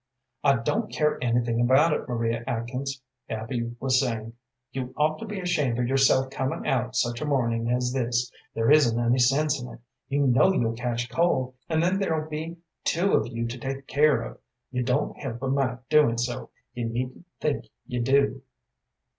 [0.43, 4.33] "I don't care anything about it, Maria Atkins," Abby was saying,
[4.71, 8.31] "you ought to be ashamed of yourself coming out such a morning as this.
[8.55, 9.79] There isn't any sense in it.
[10.07, 14.23] You know you'll catch cold, and then there'll be two of you to take care
[14.23, 14.39] of.
[14.71, 18.41] You don't help a mite doing so, you needn't think you do."